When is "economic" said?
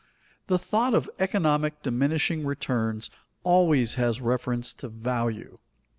1.19-1.83